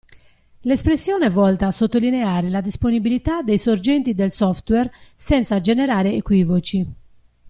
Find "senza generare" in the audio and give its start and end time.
5.15-6.13